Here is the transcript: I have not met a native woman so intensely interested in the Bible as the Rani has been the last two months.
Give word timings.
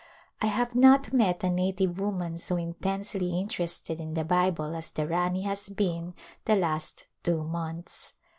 I 0.41 0.47
have 0.47 0.73
not 0.73 1.13
met 1.13 1.43
a 1.43 1.49
native 1.51 1.99
woman 1.99 2.35
so 2.39 2.57
intensely 2.57 3.37
interested 3.37 3.99
in 3.99 4.15
the 4.15 4.25
Bible 4.25 4.75
as 4.75 4.89
the 4.89 5.05
Rani 5.07 5.43
has 5.43 5.69
been 5.69 6.15
the 6.45 6.55
last 6.55 7.05
two 7.21 7.43
months. 7.43 8.13